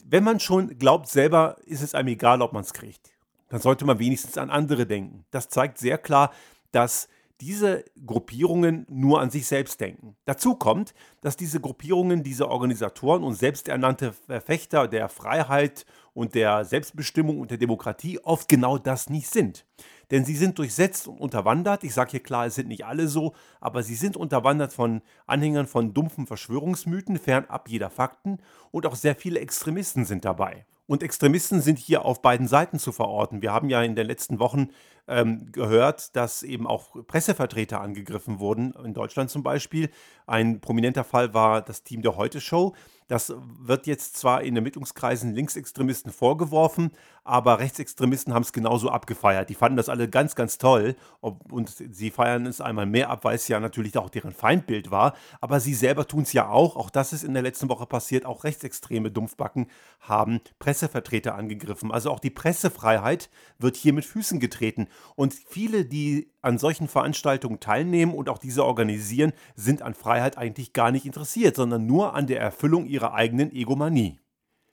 wenn 0.03 0.25
man 0.25 0.41
schon 0.41 0.79
glaubt 0.79 1.07
selber, 1.07 1.57
ist 1.67 1.83
es 1.83 1.95
einem 1.95 2.09
egal, 2.09 2.41
ob 2.41 2.55
man 2.55 2.63
es 2.63 2.73
kriegt. 2.73 3.11
Dann 3.51 3.61
sollte 3.61 3.85
man 3.85 3.99
wenigstens 3.99 4.39
an 4.39 4.49
andere 4.49 4.87
denken. 4.87 5.27
Das 5.31 5.51
zeigt 5.51 5.77
sehr 5.77 5.99
klar, 5.99 6.33
dass 6.73 7.09
diese 7.41 7.85
Gruppierungen 8.05 8.87
nur 8.89 9.21
an 9.21 9.31
sich 9.31 9.47
selbst 9.47 9.81
denken. 9.81 10.17
Dazu 10.25 10.55
kommt, 10.55 10.95
dass 11.21 11.37
diese 11.37 11.61
Gruppierungen, 11.61 12.23
diese 12.23 12.49
Organisatoren 12.49 13.25
und 13.25 13.35
selbsternannte 13.35 14.13
Verfechter 14.13 14.89
der 14.89 15.09
Freiheit 15.09 15.87
und 16.13 16.35
der 16.35 16.65
Selbstbestimmung 16.65 17.41
und 17.41 17.51
der 17.51 17.59
Demokratie 17.59 18.19
oft 18.19 18.49
genau 18.49 18.79
das 18.79 19.09
nicht 19.09 19.29
sind. 19.29 19.65
Denn 20.11 20.25
sie 20.25 20.37
sind 20.37 20.59
durchsetzt 20.59 21.09
und 21.09 21.21
unterwandert. 21.21 21.85
Ich 21.85 21.95
sage 21.95 22.11
hier 22.13 22.23
klar, 22.23 22.47
es 22.47 22.57
sind 22.57 22.69
nicht 22.69 22.85
alle 22.85 23.09
so, 23.09 23.35
aber 23.61 23.83
sie 23.83 23.95
sind 23.95 24.17
unterwandert 24.17 24.73
von 24.73 25.03
Anhängern 25.27 25.67
von 25.67 25.95
dumpfen 25.95 26.27
Verschwörungsmythen, 26.27 27.19
fernab 27.19 27.69
jeder 27.69 27.91
Fakten 27.91 28.39
und 28.71 28.87
auch 28.87 28.97
sehr 28.97 29.15
viele 29.15 29.41
Extremisten 29.41 30.05
sind 30.05 30.25
dabei. 30.25 30.67
Und 30.91 31.05
Extremisten 31.05 31.61
sind 31.61 31.79
hier 31.79 32.05
auf 32.05 32.21
beiden 32.21 32.49
Seiten 32.49 32.81
zu 32.81 32.91
verorten. 32.91 33.43
Wir 33.43 33.53
haben 33.53 33.69
ja 33.69 33.81
in 33.81 33.95
den 33.95 34.09
letzten 34.09 34.41
Wochen 34.41 34.71
ähm, 35.11 35.51
gehört, 35.53 36.15
dass 36.17 36.43
eben 36.43 36.67
auch 36.67 36.97
Pressevertreter 37.07 37.81
angegriffen 37.81 38.39
wurden, 38.39 38.73
in 38.85 38.95
Deutschland 38.95 39.29
zum 39.29 39.43
Beispiel. 39.43 39.91
Ein 40.27 40.61
prominenter 40.61 41.05
Fall 41.05 41.35
war 41.35 41.61
das 41.61 41.83
Team 41.83 42.01
der 42.01 42.17
Heute-Show. 42.17 42.75
Das 43.11 43.35
wird 43.59 43.89
jetzt 43.89 44.17
zwar 44.19 44.43
in 44.43 44.55
Ermittlungskreisen 44.55 45.35
Linksextremisten 45.35 46.13
vorgeworfen, 46.13 46.93
aber 47.25 47.59
Rechtsextremisten 47.59 48.33
haben 48.33 48.45
es 48.45 48.53
genauso 48.53 48.89
abgefeiert. 48.89 49.51
Die 49.51 49.57
fanden 49.57 49.77
das 49.77 49.89
alle 49.89 50.09
ganz, 50.09 50.37
ganz 50.37 50.59
toll 50.59 50.95
und 51.21 51.75
sie 51.91 52.13
feiern 52.13 52.47
es 52.47 52.61
einmal 52.61 52.87
mehr 52.87 53.11
ab, 53.11 53.25
weil 53.25 53.35
es 53.35 53.49
ja 53.49 53.59
natürlich 53.59 53.99
auch 53.99 54.11
deren 54.11 54.31
Feindbild 54.31 54.93
war. 54.93 55.15
Aber 55.41 55.59
sie 55.59 55.75
selber 55.75 56.07
tun 56.07 56.23
es 56.23 56.33
ja 56.33 56.51
auch. 56.51 56.77
Auch 56.77 56.89
das 56.89 57.13
ist 57.13 57.25
in 57.25 57.35
der 57.35 57.43
letzten 57.43 57.69
Woche 57.69 57.85
passiert. 57.85 58.27
Auch 58.27 58.45
rechtsextreme 58.45 59.11
Dumpfbacken 59.11 59.67
haben 59.99 60.41
Pressevertreter 60.61 61.35
angegriffen. 61.35 61.91
Also 61.91 62.13
auch 62.13 62.21
die 62.21 62.31
Pressefreiheit 62.31 63.29
wird 63.59 63.75
hier 63.75 63.93
mit 63.93 64.05
Füßen 64.05 64.39
getreten. 64.39 64.87
Und 65.17 65.35
viele, 65.35 65.85
die 65.85 66.31
an 66.43 66.59
solchen 66.59 66.89
Veranstaltungen 66.89 67.61
teilnehmen 67.61 68.15
und 68.15 68.29
auch 68.29 68.39
diese 68.39 68.65
organisieren, 68.65 69.33
sind 69.55 69.83
an 69.83 69.95
Freiheit 69.95 70.39
eigentlich 70.39 70.73
gar 70.73 70.91
nicht 70.91 71.07
interessiert, 71.07 71.57
sondern 71.57 71.87
nur 71.87 72.15
an 72.15 72.27
der 72.27 72.41
Erfüllung 72.41 72.87
ihrer 72.87 73.15
eigenen 73.15 73.53
Egomanie. 73.53 74.19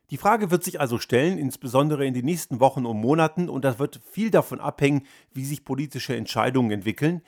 Die 0.09 0.17
Frage 0.17 0.51
wird 0.51 0.63
sich 0.63 0.79
also 0.79 0.99
stellen, 0.99 1.37
insbesondere 1.37 2.05
in 2.05 2.13
den 2.13 2.23
nächsten 2.23 2.61
Wochen 2.61 2.85
und 2.85 2.97
Monaten, 2.97 3.49
und 3.49 3.65
das 3.65 3.77
wird 3.77 3.99
viel 4.09 4.31
davon 4.31 4.61
abhängen, 4.61 5.05
wie 5.33 5.43
sich 5.43 5.65
politische 5.65 6.15
Entscheidungen 6.15 6.71
entwickeln. 6.71 7.21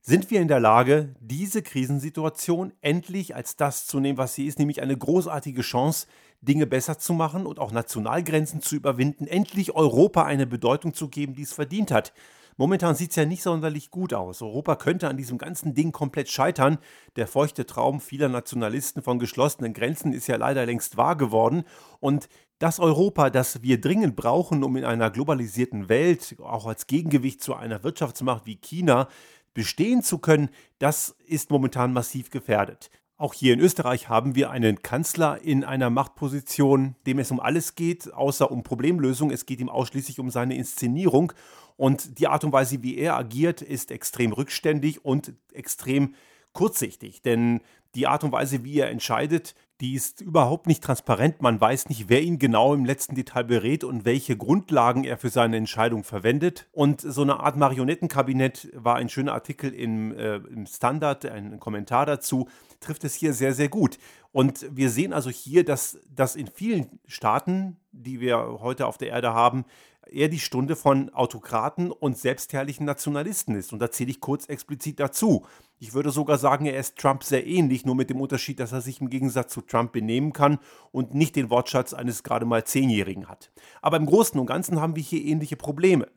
Sind 0.00 0.30
wir 0.30 0.40
in 0.40 0.48
der 0.48 0.58
Lage, 0.58 1.14
diese 1.20 1.62
Krisensituation 1.62 2.72
endlich 2.80 3.36
als 3.36 3.56
das 3.56 3.86
zu 3.86 4.00
nehmen, 4.00 4.18
was 4.18 4.34
sie 4.34 4.46
ist, 4.46 4.58
nämlich 4.58 4.80
eine 4.80 4.96
großartige 4.96 5.60
Chance, 5.60 6.06
Dinge 6.40 6.66
besser 6.66 6.98
zu 6.98 7.12
machen 7.12 7.46
und 7.46 7.60
auch 7.60 7.70
Nationalgrenzen 7.70 8.62
zu 8.62 8.74
überwinden, 8.74 9.26
endlich 9.26 9.76
Europa 9.76 10.24
eine 10.24 10.46
Bedeutung 10.46 10.94
zu 10.94 11.08
geben, 11.08 11.34
die 11.34 11.42
es 11.42 11.52
verdient 11.52 11.92
hat? 11.92 12.12
Momentan 12.56 12.94
sieht 12.94 13.10
es 13.10 13.16
ja 13.16 13.24
nicht 13.24 13.42
sonderlich 13.42 13.90
gut 13.90 14.14
aus. 14.14 14.42
Europa 14.42 14.76
könnte 14.76 15.08
an 15.08 15.16
diesem 15.16 15.38
ganzen 15.38 15.74
Ding 15.74 15.92
komplett 15.92 16.28
scheitern. 16.28 16.78
Der 17.16 17.26
feuchte 17.26 17.66
Traum 17.66 18.00
vieler 18.00 18.28
Nationalisten 18.28 19.02
von 19.02 19.18
geschlossenen 19.18 19.72
Grenzen 19.72 20.12
ist 20.12 20.26
ja 20.26 20.36
leider 20.36 20.66
längst 20.66 20.96
wahr 20.96 21.16
geworden. 21.16 21.64
Und 22.00 22.28
das 22.58 22.78
Europa, 22.78 23.30
das 23.30 23.62
wir 23.62 23.80
dringend 23.80 24.14
brauchen, 24.14 24.62
um 24.62 24.76
in 24.76 24.84
einer 24.84 25.10
globalisierten 25.10 25.88
Welt, 25.88 26.36
auch 26.40 26.66
als 26.66 26.86
Gegengewicht 26.86 27.42
zu 27.42 27.54
einer 27.54 27.82
Wirtschaftsmacht 27.82 28.46
wie 28.46 28.56
China, 28.56 29.08
bestehen 29.54 30.02
zu 30.02 30.18
können, 30.18 30.48
das 30.78 31.16
ist 31.26 31.50
momentan 31.50 31.92
massiv 31.92 32.30
gefährdet. 32.30 32.90
Auch 33.22 33.34
hier 33.34 33.54
in 33.54 33.60
Österreich 33.60 34.08
haben 34.08 34.34
wir 34.34 34.50
einen 34.50 34.82
Kanzler 34.82 35.40
in 35.40 35.62
einer 35.62 35.90
Machtposition, 35.90 36.96
dem 37.06 37.20
es 37.20 37.30
um 37.30 37.38
alles 37.38 37.76
geht, 37.76 38.12
außer 38.12 38.50
um 38.50 38.64
Problemlösung. 38.64 39.30
Es 39.30 39.46
geht 39.46 39.60
ihm 39.60 39.68
ausschließlich 39.68 40.18
um 40.18 40.28
seine 40.28 40.56
Inszenierung. 40.56 41.32
Und 41.76 42.18
die 42.18 42.26
Art 42.26 42.42
und 42.42 42.50
Weise, 42.52 42.82
wie 42.82 42.98
er 42.98 43.16
agiert, 43.16 43.62
ist 43.62 43.92
extrem 43.92 44.32
rückständig 44.32 45.04
und 45.04 45.34
extrem 45.52 46.16
kurzsichtig. 46.52 47.22
Denn 47.22 47.60
Die 47.94 48.06
Art 48.06 48.24
und 48.24 48.32
Weise, 48.32 48.64
wie 48.64 48.78
er 48.78 48.90
entscheidet, 48.90 49.54
die 49.82 49.94
ist 49.94 50.20
überhaupt 50.20 50.66
nicht 50.66 50.82
transparent. 50.82 51.42
Man 51.42 51.60
weiß 51.60 51.90
nicht, 51.90 52.08
wer 52.08 52.22
ihn 52.22 52.38
genau 52.38 52.72
im 52.72 52.84
letzten 52.84 53.14
Detail 53.14 53.44
berät 53.44 53.84
und 53.84 54.04
welche 54.04 54.36
Grundlagen 54.36 55.04
er 55.04 55.18
für 55.18 55.28
seine 55.28 55.58
Entscheidung 55.58 56.02
verwendet. 56.02 56.68
Und 56.72 57.02
so 57.02 57.22
eine 57.22 57.40
Art 57.40 57.56
Marionettenkabinett 57.56 58.70
war 58.74 58.96
ein 58.96 59.10
schöner 59.10 59.34
Artikel 59.34 59.74
im, 59.74 60.16
äh, 60.16 60.36
im 60.36 60.66
Standard, 60.66 61.26
ein 61.26 61.60
Kommentar 61.60 62.06
dazu, 62.06 62.48
trifft 62.82 63.04
es 63.04 63.14
hier 63.14 63.32
sehr, 63.32 63.54
sehr 63.54 63.68
gut. 63.68 63.98
Und 64.32 64.66
wir 64.70 64.90
sehen 64.90 65.12
also 65.12 65.30
hier, 65.30 65.64
dass 65.64 65.98
das 66.14 66.36
in 66.36 66.46
vielen 66.46 67.00
Staaten, 67.06 67.76
die 67.92 68.20
wir 68.20 68.58
heute 68.60 68.86
auf 68.86 68.98
der 68.98 69.08
Erde 69.08 69.32
haben, 69.32 69.64
eher 70.10 70.28
die 70.28 70.40
Stunde 70.40 70.76
von 70.76 71.10
Autokraten 71.10 71.90
und 71.90 72.18
selbstherrlichen 72.18 72.84
Nationalisten 72.86 73.54
ist. 73.54 73.72
Und 73.72 73.78
da 73.78 73.90
zähle 73.90 74.10
ich 74.10 74.20
kurz 74.20 74.46
explizit 74.46 75.00
dazu. 75.00 75.46
Ich 75.78 75.94
würde 75.94 76.10
sogar 76.10 76.38
sagen, 76.38 76.66
er 76.66 76.78
ist 76.78 76.96
Trump 76.96 77.24
sehr 77.24 77.46
ähnlich, 77.46 77.84
nur 77.84 77.94
mit 77.94 78.10
dem 78.10 78.20
Unterschied, 78.20 78.60
dass 78.60 78.72
er 78.72 78.80
sich 78.80 79.00
im 79.00 79.10
Gegensatz 79.10 79.52
zu 79.52 79.62
Trump 79.62 79.92
benehmen 79.92 80.32
kann 80.32 80.58
und 80.90 81.14
nicht 81.14 81.36
den 81.36 81.50
Wortschatz 81.50 81.94
eines 81.94 82.22
gerade 82.22 82.46
mal 82.46 82.64
Zehnjährigen 82.64 83.28
hat. 83.28 83.50
Aber 83.80 83.96
im 83.96 84.06
Großen 84.06 84.38
und 84.38 84.46
Ganzen 84.46 84.80
haben 84.80 84.96
wir 84.96 85.02
hier 85.02 85.24
ähnliche 85.24 85.56
Probleme. 85.56 86.08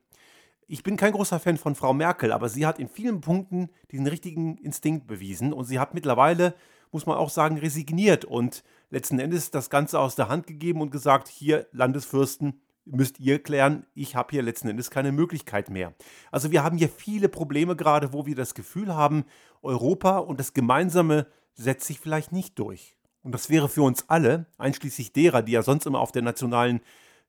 Ich 0.67 0.81
bin 0.81 0.98
kein 0.98 1.12
großer 1.12 1.39
Fan 1.39 1.57
von 1.57 1.75
Frau 1.75 1.93
Merkel, 1.93 2.31
aber 2.31 2.50
sie 2.50 2.65
hat 2.65 2.79
in 2.79 2.89
vielen 2.89 3.22
Punkten 3.22 3.69
diesen 3.91 4.07
richtigen 4.07 4.57
Instinkt 4.57 5.05
bewiesen 5.05 5.53
und 5.53 5.65
sie 5.65 5.77
hat 5.77 5.93
mittlerweile, 5.93 6.55
muss 6.91 7.05
man 7.05 7.17
auch 7.17 7.29
sagen, 7.29 7.60
resigniert 7.60 8.25
und 8.25 8.63
letzten 8.89 9.19
Endes 9.19 9.51
das 9.51 9.69
Ganze 9.69 10.00
aus 10.00 10.15
der 10.15 10.27
Hand 10.27 10.48
gegeben 10.48 10.81
und 10.81 10.89
gesagt, 10.89 11.27
hier 11.27 11.67
Landesfürsten, 11.72 12.62
müsst 12.86 13.19
ihr 13.19 13.41
klären, 13.41 13.86
ich 13.93 14.15
habe 14.15 14.31
hier 14.31 14.41
letzten 14.41 14.67
Endes 14.67 14.89
keine 14.89 15.12
Möglichkeit 15.12 15.69
mehr. 15.69 15.93
Also 16.31 16.51
wir 16.51 16.63
haben 16.63 16.77
hier 16.77 16.89
viele 16.89 17.29
Probleme 17.29 17.75
gerade, 17.75 18.12
wo 18.12 18.25
wir 18.25 18.36
das 18.36 18.55
Gefühl 18.55 18.95
haben, 18.95 19.25
Europa 19.62 20.17
und 20.17 20.39
das 20.39 20.53
Gemeinsame 20.53 21.27
setzt 21.53 21.86
sich 21.86 22.00
vielleicht 22.00 22.31
nicht 22.31 22.57
durch. 22.57 22.98
Und 23.22 23.34
das 23.34 23.50
wäre 23.50 23.69
für 23.69 23.81
uns 23.84 24.05
alle, 24.07 24.48
einschließlich 24.57 25.13
derer, 25.13 25.43
die 25.43 25.53
ja 25.53 25.63
sonst 25.63 25.86
immer 25.86 26.00
auf 26.00 26.12
der 26.12 26.22
nationalen 26.22 26.81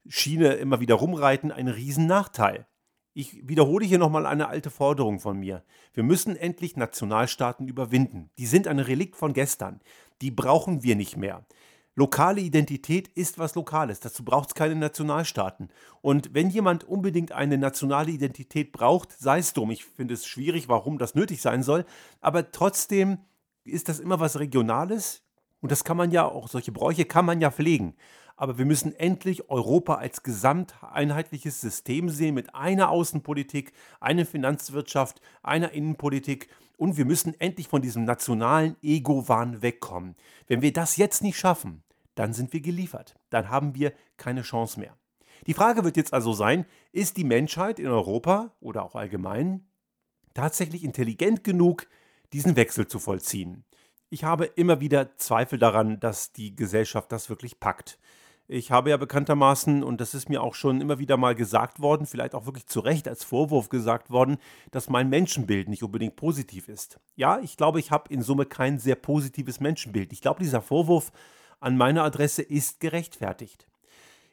Schiene 0.08 0.54
immer 0.54 0.80
wieder 0.80 0.94
rumreiten, 0.94 1.52
ein 1.52 1.68
Riesennachteil. 1.68 2.66
Ich 3.18 3.48
wiederhole 3.48 3.86
hier 3.86 3.96
nochmal 3.96 4.26
eine 4.26 4.48
alte 4.48 4.68
Forderung 4.68 5.20
von 5.20 5.38
mir. 5.38 5.64
Wir 5.94 6.02
müssen 6.02 6.36
endlich 6.36 6.76
Nationalstaaten 6.76 7.66
überwinden. 7.66 8.28
Die 8.36 8.44
sind 8.44 8.68
ein 8.68 8.78
Relikt 8.78 9.16
von 9.16 9.32
gestern. 9.32 9.80
Die 10.20 10.30
brauchen 10.30 10.82
wir 10.82 10.96
nicht 10.96 11.16
mehr. 11.16 11.46
Lokale 11.94 12.42
Identität 12.42 13.08
ist 13.08 13.38
was 13.38 13.54
Lokales. 13.54 14.00
Dazu 14.00 14.22
braucht 14.22 14.50
es 14.50 14.54
keine 14.54 14.74
Nationalstaaten. 14.74 15.70
Und 16.02 16.34
wenn 16.34 16.50
jemand 16.50 16.84
unbedingt 16.84 17.32
eine 17.32 17.56
nationale 17.56 18.10
Identität 18.10 18.70
braucht, 18.70 19.12
sei 19.12 19.38
es 19.38 19.54
drum. 19.54 19.70
Ich 19.70 19.86
finde 19.86 20.12
es 20.12 20.26
schwierig, 20.26 20.68
warum 20.68 20.98
das 20.98 21.14
nötig 21.14 21.40
sein 21.40 21.62
soll. 21.62 21.86
Aber 22.20 22.52
trotzdem 22.52 23.16
ist 23.64 23.88
das 23.88 23.98
immer 23.98 24.20
was 24.20 24.38
Regionales. 24.38 25.22
Und 25.62 25.72
das 25.72 25.84
kann 25.84 25.96
man 25.96 26.10
ja, 26.10 26.26
auch 26.26 26.48
solche 26.48 26.70
Bräuche 26.70 27.06
kann 27.06 27.24
man 27.24 27.40
ja 27.40 27.50
pflegen. 27.50 27.94
Aber 28.36 28.58
wir 28.58 28.66
müssen 28.66 28.94
endlich 28.94 29.48
Europa 29.48 29.94
als 29.94 30.22
gesamteinheitliches 30.22 31.60
System 31.60 32.10
sehen 32.10 32.34
mit 32.34 32.54
einer 32.54 32.90
Außenpolitik, 32.90 33.72
einer 33.98 34.26
Finanzwirtschaft, 34.26 35.20
einer 35.42 35.72
Innenpolitik 35.72 36.48
und 36.76 36.96
wir 36.98 37.06
müssen 37.06 37.38
endlich 37.40 37.68
von 37.68 37.82
diesem 37.82 38.04
nationalen 38.04 38.76
Ego-Wahn 38.82 39.62
wegkommen. 39.62 40.14
Wenn 40.46 40.62
wir 40.62 40.72
das 40.72 40.96
jetzt 40.96 41.22
nicht 41.22 41.38
schaffen, 41.38 41.82
dann 42.14 42.32
sind 42.32 42.52
wir 42.52 42.60
geliefert. 42.60 43.16
Dann 43.30 43.48
haben 43.48 43.74
wir 43.74 43.92
keine 44.16 44.42
Chance 44.42 44.80
mehr. 44.80 44.96
Die 45.46 45.54
Frage 45.54 45.84
wird 45.84 45.96
jetzt 45.96 46.12
also 46.12 46.32
sein, 46.32 46.66
ist 46.92 47.16
die 47.16 47.24
Menschheit 47.24 47.78
in 47.78 47.86
Europa 47.86 48.52
oder 48.60 48.84
auch 48.84 48.94
allgemein 48.94 49.66
tatsächlich 50.34 50.84
intelligent 50.84 51.44
genug, 51.44 51.86
diesen 52.32 52.56
Wechsel 52.56 52.86
zu 52.86 52.98
vollziehen? 52.98 53.64
Ich 54.08 54.24
habe 54.24 54.44
immer 54.44 54.80
wieder 54.80 55.16
Zweifel 55.16 55.58
daran, 55.58 56.00
dass 56.00 56.32
die 56.32 56.54
Gesellschaft 56.54 57.10
das 57.12 57.28
wirklich 57.28 57.60
packt. 57.60 57.98
Ich 58.48 58.70
habe 58.70 58.90
ja 58.90 58.96
bekanntermaßen, 58.96 59.82
und 59.82 60.00
das 60.00 60.14
ist 60.14 60.28
mir 60.28 60.40
auch 60.40 60.54
schon 60.54 60.80
immer 60.80 61.00
wieder 61.00 61.16
mal 61.16 61.34
gesagt 61.34 61.80
worden, 61.80 62.06
vielleicht 62.06 62.32
auch 62.32 62.46
wirklich 62.46 62.66
zu 62.66 62.78
Recht 62.78 63.08
als 63.08 63.24
Vorwurf 63.24 63.68
gesagt 63.68 64.10
worden, 64.10 64.36
dass 64.70 64.88
mein 64.88 65.08
Menschenbild 65.08 65.68
nicht 65.68 65.82
unbedingt 65.82 66.14
positiv 66.14 66.68
ist. 66.68 67.00
Ja, 67.16 67.40
ich 67.40 67.56
glaube, 67.56 67.80
ich 67.80 67.90
habe 67.90 68.12
in 68.14 68.22
Summe 68.22 68.46
kein 68.46 68.78
sehr 68.78 68.94
positives 68.94 69.58
Menschenbild. 69.58 70.12
Ich 70.12 70.20
glaube, 70.20 70.44
dieser 70.44 70.62
Vorwurf 70.62 71.10
an 71.58 71.76
meine 71.76 72.02
Adresse 72.02 72.42
ist 72.42 72.78
gerechtfertigt. 72.78 73.66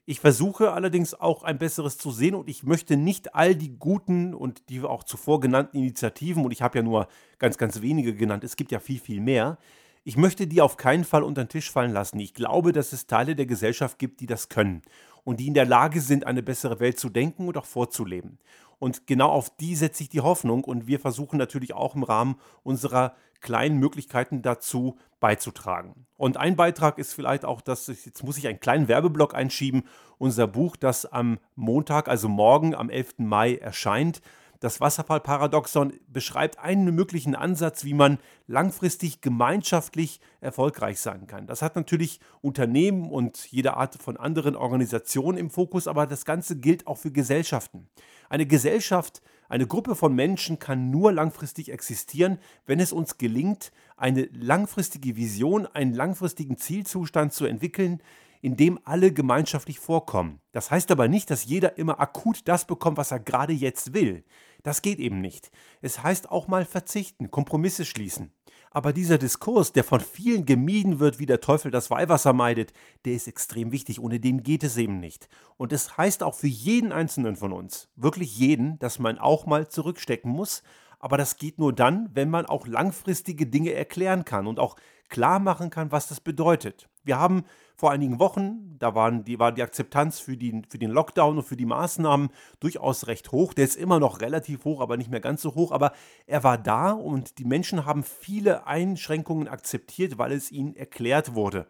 Ich 0.06 0.20
versuche 0.20 0.74
allerdings 0.74 1.14
auch 1.16 1.44
ein 1.44 1.58
besseres 1.58 1.98
zu 1.98 2.12
sehen 2.12 2.36
und 2.36 2.50
ich 2.50 2.64
möchte 2.64 2.98
nicht 2.98 3.34
all 3.34 3.56
die 3.56 3.80
guten 3.80 4.36
und 4.36 4.70
die 4.70 4.82
auch 4.82 5.04
zuvor 5.04 5.40
genannten 5.40 5.78
Initiativen, 5.78 6.46
und 6.46 6.52
ich 6.52 6.62
habe 6.62 6.78
ja 6.78 6.84
nur 6.84 7.08
ganz, 7.40 7.58
ganz 7.58 7.82
wenige 7.82 8.14
genannt, 8.14 8.44
es 8.44 8.58
gibt 8.58 8.72
ja 8.72 8.80
viel, 8.80 9.00
viel 9.00 9.22
mehr, 9.22 9.58
ich 10.04 10.18
möchte 10.18 10.48
die 10.48 10.62
auf 10.62 10.78
keinen 10.78 11.04
Fall 11.04 11.24
unter 11.24 11.44
den 11.44 11.50
Tisch 11.50 11.72
fallen 11.72 11.94
lassen. 11.94 12.20
Ich 12.20 12.34
glaube, 12.34 12.72
dass 12.72 12.94
es 12.94 13.08
Teile 13.08 13.36
der 13.36 13.46
Gesellschaft 13.46 14.00
gibt, 14.00 14.20
die 14.20 14.26
das 14.26 14.50
können 14.50 14.82
und 15.24 15.40
die 15.40 15.48
in 15.48 15.54
der 15.54 15.66
Lage 15.66 16.02
sind, 16.02 16.28
eine 16.28 16.44
bessere 16.44 16.80
Welt 16.80 17.00
zu 17.00 17.10
denken 17.10 17.48
und 17.48 17.58
auch 17.58 17.66
vorzuleben. 17.66 18.40
Und 18.80 19.08
genau 19.08 19.30
auf 19.30 19.50
die 19.56 19.76
setze 19.76 20.04
ich 20.04 20.10
die 20.10 20.22
Hoffnung 20.22 20.66
und 20.66 20.88
wir 20.88 21.00
versuchen 21.00 21.38
natürlich 21.38 21.74
auch 21.74 21.96
im 21.96 22.04
Rahmen 22.04 22.36
unserer 22.64 23.16
kleinen 23.40 23.78
Möglichkeiten 23.78 24.42
dazu 24.42 24.98
beizutragen. 25.20 26.06
Und 26.18 26.38
ein 26.38 26.56
Beitrag 26.56 26.98
ist 26.98 27.14
vielleicht 27.14 27.46
auch, 27.46 27.62
dass 27.62 27.88
jetzt 27.88 28.24
muss 28.24 28.38
ich 28.38 28.48
einen 28.48 28.60
kleinen 28.60 28.88
Werbeblock 28.88 29.36
einschieben, 29.36 29.84
unser 30.18 30.48
Buch, 30.48 30.76
das 30.76 31.06
am 31.06 31.40
Montag, 31.56 32.10
also 32.10 32.28
morgen 32.28 32.76
am 32.76 32.90
11. 32.90 33.20
Mai 33.20 33.56
erscheint. 33.56 34.22
Das 34.64 34.80
Wasserfallparadoxon 34.80 35.92
beschreibt 36.08 36.58
einen 36.58 36.96
möglichen 36.96 37.36
Ansatz, 37.36 37.84
wie 37.84 37.94
man 37.94 38.18
langfristig 38.48 39.20
gemeinschaftlich 39.20 40.22
erfolgreich 40.40 41.02
sein 41.02 41.28
kann. 41.28 41.48
Das 41.48 41.62
hat 41.62 41.76
natürlich 41.76 42.22
Unternehmen 42.40 43.12
und 43.12 43.52
jede 43.52 43.76
Art 43.76 44.02
von 44.02 44.16
anderen 44.16 44.56
Organisationen 44.56 45.38
im 45.38 45.50
Fokus, 45.50 45.86
aber 45.86 46.08
das 46.08 46.24
Ganze 46.24 46.56
gilt 46.56 46.88
auch 46.88 46.98
für 46.98 47.12
Gesellschaften. 47.12 47.90
Eine 48.30 48.46
Gesellschaft, 48.46 49.22
eine 49.50 49.68
Gruppe 49.68 49.96
von 49.96 50.16
Menschen 50.16 50.60
kann 50.60 50.90
nur 50.90 51.12
langfristig 51.12 51.70
existieren, 51.70 52.40
wenn 52.66 52.80
es 52.80 52.94
uns 52.94 53.18
gelingt, 53.18 53.74
eine 53.98 54.30
langfristige 54.32 55.18
Vision, 55.18 55.68
einen 55.68 55.94
langfristigen 55.94 56.56
Zielzustand 56.56 57.34
zu 57.34 57.44
entwickeln, 57.44 58.02
in 58.44 58.58
dem 58.58 58.78
alle 58.84 59.14
gemeinschaftlich 59.14 59.80
vorkommen. 59.80 60.42
Das 60.52 60.70
heißt 60.70 60.92
aber 60.92 61.08
nicht, 61.08 61.32
dass 61.32 61.46
jeder 61.46 61.78
immer 61.78 62.02
akut 62.02 62.42
das 62.44 62.66
bekommt, 62.66 62.98
was 62.98 63.12
er 63.12 63.22
gerade 63.22 63.54
jetzt 63.54 63.94
will. 63.94 64.26
Das 64.64 64.82
geht 64.82 65.00
eben 65.00 65.22
nicht. 65.22 65.50
Es 65.82 66.04
heißt 66.04 66.30
auch 66.30 66.50
mal 66.50 66.66
verzichten, 66.66 67.32
Kompromisse 67.32 67.86
schließen. 67.86 68.34
Aber 68.70 68.92
dieser 68.92 69.18
Diskurs, 69.18 69.72
der 69.72 69.86
von 69.86 70.02
vielen 70.02 70.46
gemieden 70.46 71.00
wird, 71.00 71.20
wie 71.20 71.26
der 71.26 71.40
Teufel 71.40 71.72
das 71.72 71.90
Weihwasser 71.90 72.34
meidet, 72.34 72.74
der 73.06 73.14
ist 73.14 73.30
extrem 73.30 73.72
wichtig. 73.72 74.02
Ohne 74.02 74.20
den 74.20 74.44
geht 74.44 74.66
es 74.66 74.76
eben 74.76 75.00
nicht. 75.00 75.30
Und 75.56 75.72
es 75.72 75.96
heißt 75.96 76.22
auch 76.22 76.36
für 76.36 76.48
jeden 76.48 76.92
Einzelnen 76.92 77.38
von 77.38 77.54
uns, 77.54 77.88
wirklich 77.96 78.38
jeden, 78.38 78.78
dass 78.80 79.00
man 79.00 79.20
auch 79.20 79.46
mal 79.46 79.70
zurückstecken 79.70 80.30
muss. 80.30 80.64
Aber 81.00 81.16
das 81.18 81.38
geht 81.38 81.60
nur 81.60 81.72
dann, 81.72 82.10
wenn 82.14 82.30
man 82.30 82.46
auch 82.46 82.68
langfristige 82.68 83.48
Dinge 83.48 83.72
erklären 83.72 84.26
kann 84.26 84.48
und 84.48 84.60
auch 84.60 84.76
klar 85.08 85.40
machen 85.40 85.70
kann, 85.70 85.94
was 85.94 86.08
das 86.08 86.20
bedeutet. 86.20 86.90
Wir 87.06 87.18
haben 87.18 87.46
vor 87.76 87.92
einigen 87.92 88.20
Wochen, 88.20 88.78
da 88.80 88.96
waren 88.96 89.24
die, 89.24 89.40
war 89.40 89.52
die 89.52 89.64
Akzeptanz 89.64 90.20
für, 90.20 90.38
die, 90.38 90.62
für 90.70 90.78
den 90.78 90.92
Lockdown 90.92 91.38
und 91.38 91.44
für 91.44 91.58
die 91.58 91.66
Maßnahmen 91.66 92.30
durchaus 92.60 93.08
recht 93.08 93.32
hoch. 93.32 93.54
Der 93.54 93.66
ist 93.66 93.76
immer 93.76 94.00
noch 94.00 94.22
relativ 94.22 94.66
hoch, 94.66 94.82
aber 94.82 94.98
nicht 94.98 95.10
mehr 95.10 95.20
ganz 95.20 95.42
so 95.42 95.56
hoch. 95.56 95.72
Aber 95.72 95.94
er 96.28 96.44
war 96.44 96.58
da 96.58 96.92
und 96.92 97.40
die 97.40 97.46
Menschen 97.46 97.86
haben 97.86 98.04
viele 98.04 98.68
Einschränkungen 98.68 99.48
akzeptiert, 99.48 100.18
weil 100.18 100.32
es 100.32 100.52
ihnen 100.52 100.76
erklärt 100.76 101.34
wurde. 101.34 101.68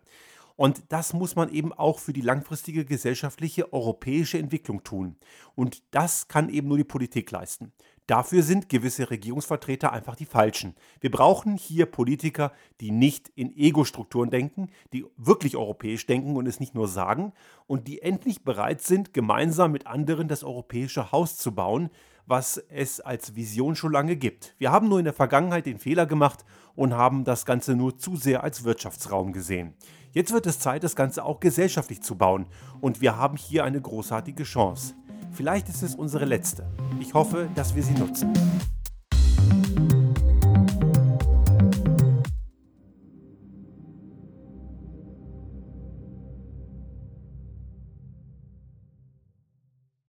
Und 0.55 0.83
das 0.89 1.13
muss 1.13 1.35
man 1.35 1.49
eben 1.49 1.73
auch 1.73 1.99
für 1.99 2.13
die 2.13 2.21
langfristige 2.21 2.85
gesellschaftliche 2.85 3.73
europäische 3.73 4.37
Entwicklung 4.37 4.83
tun. 4.83 5.15
Und 5.55 5.81
das 5.91 6.27
kann 6.27 6.49
eben 6.49 6.67
nur 6.67 6.77
die 6.77 6.83
Politik 6.83 7.31
leisten. 7.31 7.73
Dafür 8.07 8.43
sind 8.43 8.67
gewisse 8.67 9.09
Regierungsvertreter 9.09 9.93
einfach 9.93 10.17
die 10.17 10.25
falschen. 10.25 10.75
Wir 10.99 11.09
brauchen 11.09 11.55
hier 11.55 11.85
Politiker, 11.85 12.51
die 12.81 12.91
nicht 12.91 13.29
in 13.35 13.55
Ego-Strukturen 13.55 14.29
denken, 14.29 14.67
die 14.91 15.05
wirklich 15.15 15.55
europäisch 15.55 16.05
denken 16.05 16.35
und 16.35 16.45
es 16.45 16.59
nicht 16.59 16.75
nur 16.75 16.89
sagen 16.89 17.31
und 17.65 17.87
die 17.87 18.01
endlich 18.01 18.43
bereit 18.43 18.81
sind, 18.81 19.13
gemeinsam 19.13 19.71
mit 19.71 19.87
anderen 19.87 20.27
das 20.27 20.43
europäische 20.43 21.13
Haus 21.13 21.37
zu 21.37 21.55
bauen, 21.55 21.89
was 22.25 22.57
es 22.57 22.99
als 22.99 23.35
Vision 23.35 23.75
schon 23.75 23.93
lange 23.93 24.17
gibt. 24.17 24.53
Wir 24.57 24.71
haben 24.71 24.89
nur 24.89 24.99
in 24.99 25.05
der 25.05 25.13
Vergangenheit 25.13 25.65
den 25.65 25.79
Fehler 25.79 26.05
gemacht 26.05 26.43
und 26.75 26.93
haben 26.93 27.23
das 27.23 27.45
Ganze 27.45 27.75
nur 27.75 27.97
zu 27.97 28.17
sehr 28.17 28.43
als 28.43 28.65
Wirtschaftsraum 28.65 29.31
gesehen. 29.31 29.75
Jetzt 30.11 30.33
wird 30.33 30.45
es 30.45 30.59
Zeit, 30.59 30.83
das 30.83 30.95
Ganze 30.95 31.23
auch 31.23 31.39
gesellschaftlich 31.39 32.01
zu 32.01 32.15
bauen 32.15 32.47
und 32.81 33.01
wir 33.01 33.15
haben 33.15 33.37
hier 33.37 33.63
eine 33.63 33.81
großartige 33.81 34.43
Chance. 34.43 34.93
Vielleicht 35.33 35.67
ist 35.67 35.81
es 35.81 35.95
unsere 35.95 36.25
letzte. 36.25 36.63
Ich 36.99 37.13
hoffe, 37.13 37.49
dass 37.55 37.75
wir 37.75 37.81
sie 37.81 37.93
nutzen. 37.93 38.31